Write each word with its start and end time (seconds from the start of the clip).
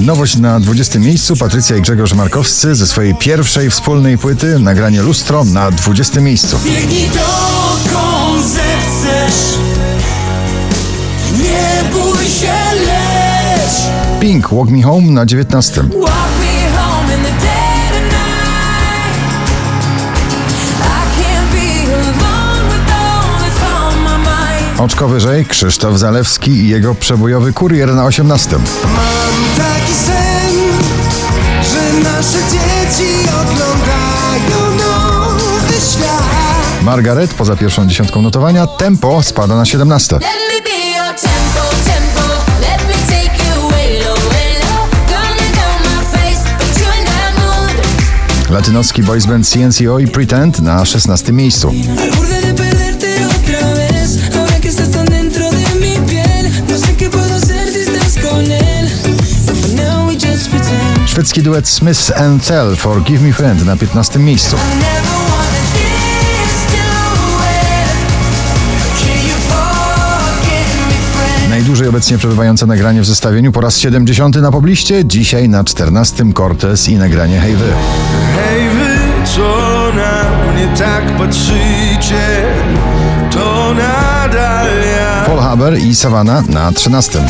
Nowość 0.00 0.36
na 0.36 0.60
20 0.60 0.98
miejscu 0.98 1.36
Patrycja 1.36 1.76
i 1.76 1.82
Grzegorz 1.82 2.14
Markowscy 2.14 2.74
ze 2.74 2.86
swojej 2.86 3.14
pierwszej 3.14 3.70
wspólnej 3.70 4.18
płyty 4.18 4.58
nagranie 4.58 5.02
Lustro 5.02 5.44
na 5.44 5.70
20 5.70 6.20
miejscu. 6.20 6.56
Biegnij 6.64 7.08
dokąd 7.08 8.46
zechcesz 8.46 9.58
Nie 11.38 11.90
bój 11.92 12.24
się, 12.24 12.52
leć 12.86 13.72
Pink 14.20 14.48
Walk 14.52 14.70
Me 14.70 14.82
Home 14.82 15.06
na 15.06 15.26
19. 15.26 15.82
Walk 15.82 15.90
me 15.90 16.78
home 16.78 17.14
in 17.14 17.22
the 17.22 17.30
dead 17.30 17.92
of 17.92 18.02
night 18.12 19.20
I 20.80 21.22
can't 21.22 21.52
be 21.52 21.92
alone 21.94 22.68
with 22.72 22.92
all 22.92 23.40
that's 23.40 23.62
on 23.76 23.98
my 24.02 24.18
mind 24.18 24.80
Oczko 24.80 25.08
wyżej 25.08 25.46
Krzysztof 25.46 25.98
Zalewski 25.98 26.50
i 26.50 26.68
jego 26.68 26.94
przebojowy 26.94 27.52
kurier 27.52 27.94
na 27.94 28.04
18. 28.04 28.56
Taki 29.90 30.02
sen, 30.02 30.54
że 31.62 32.10
nasze 32.10 32.38
dzieci 32.38 33.12
oglądają 33.28 34.76
nowy 34.76 35.72
świat. 35.72 36.82
Margaret 36.82 37.34
poza 37.34 37.56
pierwszą 37.56 37.86
dziesiątką 37.86 38.22
notowania 38.22 38.66
Tempo 38.66 39.22
spada 39.22 39.56
na 39.56 39.64
17. 39.64 40.14
Let 40.14 40.22
me 40.22 40.60
be 40.62 40.96
your 40.96 41.14
tempo, 41.14 41.68
tempo. 41.84 42.20
Let 42.60 42.88
me 42.88 42.94
take 43.06 43.44
you 43.44 43.68
way 43.70 43.98
low, 43.98 44.14
way 44.30 44.54
low. 44.60 44.88
Gonna 45.08 45.48
go 45.54 45.88
my 45.88 46.18
face, 46.18 46.40
put 46.58 46.80
you 46.80 47.00
in 47.00 47.06
that 47.06 47.34
mood. 47.38 48.50
Latynoski 48.50 49.02
boys 49.02 49.26
band 49.26 49.48
CNCO 49.48 49.98
i 49.98 50.08
Pretend 50.08 50.58
na 50.58 50.84
16 50.84 51.32
miejscu. 51.32 51.72
Szwedzki 61.20 61.42
duet 61.42 61.68
Smith 61.68 62.20
and 62.20 62.46
Tell 62.46 62.76
for 62.76 63.02
Give 63.02 63.22
Me 63.22 63.32
Friend 63.32 63.66
na 63.66 63.76
15 63.76 64.18
miejscu. 64.18 64.56
Forgive? 64.56 65.10
Najdłużej 71.50 71.88
obecnie 71.88 72.18
przebywające 72.18 72.66
nagranie 72.66 73.00
w 73.00 73.06
zestawieniu 73.06 73.52
po 73.52 73.60
raz 73.60 73.78
70 73.78 74.36
na 74.36 74.52
pobliście, 74.52 75.04
dzisiaj 75.04 75.48
na 75.48 75.64
14 75.64 76.32
Cortez 76.32 76.88
i 76.88 76.96
nagranie 76.96 77.40
Hey 77.40 77.56
Wy. 77.56 77.72
Hej 78.36 78.68
wy, 78.68 78.98
co 79.36 79.88
na 79.96 80.52
mnie 80.52 80.68
tak 80.78 81.16
patrzycie, 81.18 82.42
to 83.30 83.74
nadal 83.74 84.68
ja. 84.96 85.24
Paul 85.26 85.38
Haber 85.38 85.78
i 85.78 85.94
Savannah 85.94 86.48
na 86.48 86.72
13. 86.72 87.20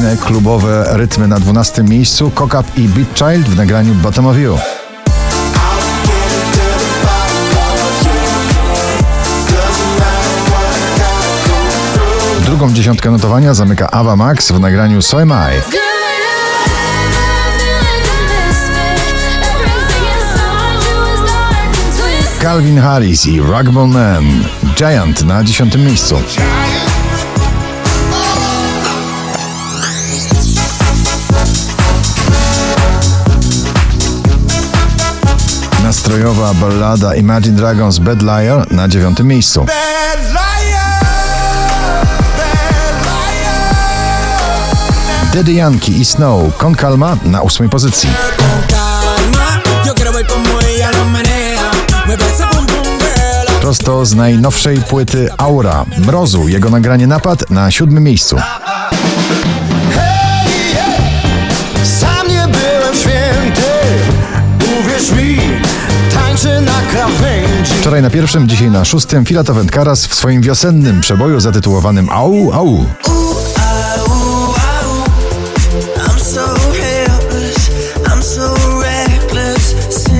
Kolejne 0.00 0.26
klubowe 0.26 0.84
rytmy 0.90 1.28
na 1.28 1.40
12 1.40 1.82
miejscu 1.82 2.30
Cock 2.34 2.54
Up 2.54 2.80
i 2.80 2.88
Beat 2.88 3.08
Child 3.18 3.48
w 3.48 3.56
nagraniu 3.56 3.94
Bottom 3.94 4.26
of 4.26 4.38
You. 4.38 4.58
Drugą 12.44 12.72
dziesiątkę 12.72 13.10
notowania 13.10 13.54
zamyka 13.54 13.90
Ava 13.90 14.16
Max 14.16 14.52
w 14.52 14.60
nagraniu 14.60 15.02
So 15.02 15.20
Am 15.20 15.30
I. 15.30 15.62
Calvin 22.42 22.78
Harris 22.78 23.26
i 23.26 23.40
Rugby 23.40 23.86
Man. 23.86 24.24
Giant 24.76 25.22
na 25.22 25.44
10 25.44 25.76
miejscu. 25.76 26.22
Nastrojowa 35.90 36.54
ballada 36.54 37.14
Imagine 37.14 37.56
Dragons 37.56 37.98
Bad 37.98 38.22
Liar 38.22 38.66
na 38.70 38.88
9 38.88 39.20
miejscu. 39.20 39.66
Daddy 45.34 45.52
Yankee 45.52 46.00
i 46.00 46.04
Snow 46.04 46.56
Con 46.58 46.74
Calma 46.74 47.16
na 47.24 47.42
8 47.42 47.68
pozycji. 47.68 48.08
Prosto 53.60 54.06
z 54.06 54.14
najnowszej 54.14 54.78
płyty 54.78 55.28
Aura 55.38 55.84
Mrozu. 55.98 56.48
Jego 56.48 56.70
nagranie 56.70 57.06
Napad 57.06 57.50
na 57.50 57.70
7 57.70 58.04
miejscu. 58.04 58.36
Wczoraj 67.90 68.02
na 68.02 68.10
pierwszym, 68.10 68.48
dzisiaj 68.48 68.70
na 68.70 68.84
szóstym. 68.84 69.24
Filato 69.24 69.54
Wędkaras 69.54 70.06
w 70.06 70.14
swoim 70.14 70.42
wiosennym 70.42 71.00
przeboju 71.00 71.40
zatytułowanym 71.40 72.10
Au 72.10 72.52
Au. 72.52 72.86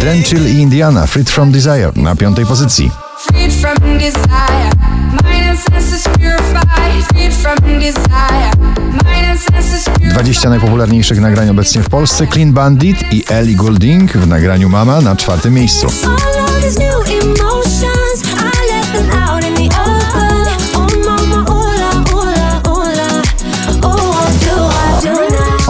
Drenchill 0.01 0.49
i 0.49 0.61
Indiana 0.61 1.07
Freed 1.07 1.31
From 1.31 1.53
Desire 1.53 1.93
na 1.97 2.17
piątej 2.17 2.47
pozycji. 2.47 2.91
20 10.11 10.49
najpopularniejszych 10.49 11.21
nagrań 11.21 11.51
obecnie 11.51 11.83
w 11.83 11.89
Polsce. 11.89 12.27
Clean 12.27 12.53
Bandit 12.53 13.13
i 13.13 13.25
Ellie 13.29 13.57
Goulding 13.57 14.13
w 14.13 14.27
nagraniu 14.27 14.69
Mama 14.69 15.01
na 15.01 15.17
czwartym 15.17 15.55
miejscu. 15.55 15.87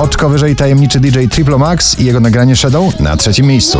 Oczko 0.01 0.29
wyżej 0.29 0.57
tajemniczy 0.57 1.01
DJ 1.01 1.27
Triplo 1.27 1.59
Max 1.59 1.99
i 1.99 2.05
jego 2.05 2.21
nagranie 2.21 2.57
Shadow 2.57 3.01
na 3.01 3.17
trzecim 3.17 3.47
miejscu. 3.47 3.79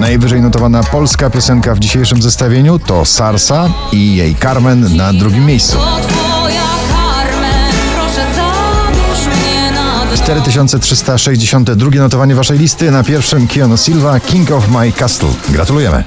Najwyżej 0.00 0.40
notowana 0.40 0.82
polska 0.82 1.30
piosenka 1.30 1.74
w 1.74 1.78
dzisiejszym 1.78 2.22
zestawieniu 2.22 2.78
to 2.78 3.04
Sarsa 3.04 3.68
i 3.92 4.16
jej 4.16 4.36
Carmen 4.36 4.96
na 4.96 5.12
drugim 5.12 5.46
miejscu. 5.46 5.76
To 5.76 5.98
twoja 6.08 6.62
Carmen, 6.92 7.72
proszę 7.94 8.26
zadłuż 8.36 9.36
mnie 9.36 9.72
na 9.72 10.16
4362 10.16 11.90
notowanie 11.90 12.34
waszej 12.34 12.58
listy 12.58 12.90
na 12.90 13.04
pierwszym 13.04 13.48
Keanu 13.48 13.76
Silva 13.76 14.20
King 14.20 14.50
of 14.50 14.68
My 14.68 14.92
Castle. 14.92 15.28
Gratulujemy. 15.48 16.04